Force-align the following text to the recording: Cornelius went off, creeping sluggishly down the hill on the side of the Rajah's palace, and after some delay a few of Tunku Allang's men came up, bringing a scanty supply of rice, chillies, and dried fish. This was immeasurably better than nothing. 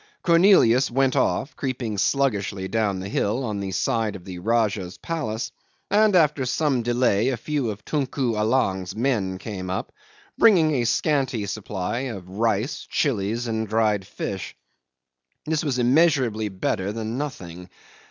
Cornelius 0.23 0.89
went 0.89 1.15
off, 1.15 1.55
creeping 1.55 1.95
sluggishly 1.95 2.67
down 2.67 2.99
the 2.99 3.07
hill 3.07 3.43
on 3.45 3.59
the 3.59 3.69
side 3.71 4.15
of 4.15 4.25
the 4.25 4.39
Rajah's 4.39 4.97
palace, 4.97 5.51
and 5.91 6.15
after 6.15 6.43
some 6.43 6.81
delay 6.81 7.29
a 7.29 7.37
few 7.37 7.69
of 7.69 7.85
Tunku 7.85 8.35
Allang's 8.35 8.95
men 8.95 9.37
came 9.37 9.69
up, 9.69 9.91
bringing 10.39 10.71
a 10.71 10.85
scanty 10.85 11.45
supply 11.45 11.99
of 12.09 12.27
rice, 12.27 12.87
chillies, 12.89 13.45
and 13.45 13.67
dried 13.67 14.07
fish. 14.07 14.55
This 15.45 15.63
was 15.63 15.77
immeasurably 15.77 16.49
better 16.49 16.91
than 16.91 17.19
nothing. 17.19 17.69